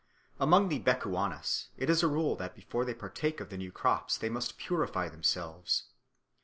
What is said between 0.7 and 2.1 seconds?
Bechuanas it is a